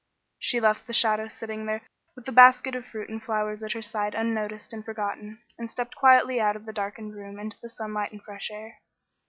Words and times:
She 0.39 0.59
left 0.59 0.87
the 0.87 0.93
shadow 0.93 1.27
sitting 1.27 1.67
there 1.67 1.83
with 2.15 2.25
the 2.25 2.31
basket 2.31 2.73
of 2.73 2.87
fruit 2.87 3.07
and 3.07 3.21
flowers 3.21 3.61
at 3.61 3.73
her 3.73 3.83
side 3.83 4.15
unnoticed 4.15 4.73
and 4.73 4.83
forgotten, 4.83 5.43
and 5.59 5.69
stepped 5.69 5.95
quietly 5.95 6.39
out 6.41 6.55
of 6.55 6.65
the 6.65 6.73
darkened 6.73 7.13
room 7.13 7.37
into 7.37 7.59
the 7.61 7.69
sunlight 7.69 8.11
and 8.11 8.19
fresh 8.23 8.49
air. 8.49 8.79